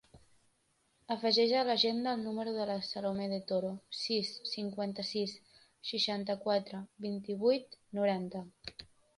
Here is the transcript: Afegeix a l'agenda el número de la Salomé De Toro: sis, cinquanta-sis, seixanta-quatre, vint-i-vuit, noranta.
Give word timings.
Afegeix 1.15 1.51
a 1.57 1.65
l'agenda 1.67 2.13
el 2.17 2.23
número 2.29 2.53
de 2.55 2.65
la 2.69 2.77
Salomé 2.87 3.27
De 3.35 3.39
Toro: 3.51 3.69
sis, 3.99 4.33
cinquanta-sis, 4.55 5.37
seixanta-quatre, 5.91 6.81
vint-i-vuit, 7.09 7.83
noranta. 8.01 8.47